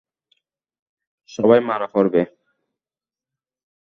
সবাই 1.29 1.59
মারা 1.69 1.87
পড়বে। 1.93 2.21